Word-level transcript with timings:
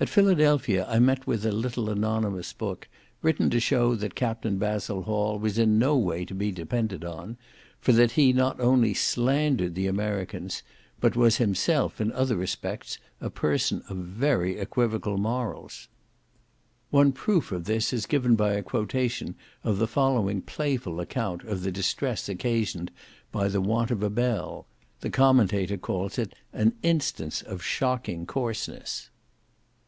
At 0.00 0.10
Philadelphia 0.10 0.84
I 0.86 0.98
met 0.98 1.26
with 1.26 1.46
a 1.46 1.50
little 1.52 1.88
anonymous 1.88 2.52
book, 2.52 2.88
written 3.22 3.48
to 3.48 3.58
show 3.58 3.94
that 3.94 4.14
Capt. 4.14 4.46
Basil 4.58 5.04
Hall 5.04 5.38
was 5.38 5.56
in 5.56 5.78
no 5.78 5.96
way 5.96 6.26
to 6.26 6.34
be 6.34 6.52
depended 6.52 7.02
on, 7.06 7.38
for 7.80 7.92
that 7.92 8.10
he 8.10 8.30
not 8.30 8.60
only 8.60 8.92
slandered 8.92 9.74
the 9.74 9.86
Americans, 9.86 10.62
but 11.00 11.16
was 11.16 11.38
himself, 11.38 12.02
in 12.02 12.12
other 12.12 12.36
respects, 12.36 12.98
a 13.18 13.30
person 13.30 13.82
of 13.88 13.96
very 13.96 14.58
equivocal 14.58 15.16
morals. 15.16 15.88
One 16.90 17.10
proof 17.10 17.50
of 17.50 17.64
this 17.64 17.90
is 17.90 18.04
given 18.04 18.34
by 18.36 18.52
a 18.52 18.62
quotation 18.62 19.36
of 19.62 19.78
the 19.78 19.88
following 19.88 20.42
playful 20.42 21.00
account 21.00 21.44
of 21.44 21.62
the 21.62 21.72
distress 21.72 22.28
occasioned 22.28 22.90
by 23.32 23.48
the 23.48 23.62
want 23.62 23.90
of 23.90 24.02
a 24.02 24.10
bell. 24.10 24.66
The 25.00 25.08
commentator 25.08 25.78
calls 25.78 26.18
it 26.18 26.34
an 26.52 26.74
instance 26.82 27.40
of 27.40 27.62
"shocking 27.64 28.26
coarseness." 28.26 29.08